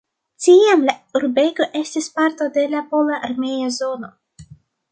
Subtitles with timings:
[0.45, 4.13] Tiam la urbego estis parto de la pola armea zono.